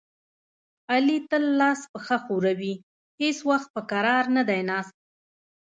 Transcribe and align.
علي 0.91 1.17
تل 1.29 1.43
لاس 1.59 1.81
پښه 1.91 2.17
ښوروي، 2.23 2.73
هېڅ 3.21 3.37
وخت 3.49 3.67
په 3.75 3.81
کرار 3.91 4.23
نه 4.35 4.43
دی 4.49 4.61
ناست. 4.69 4.95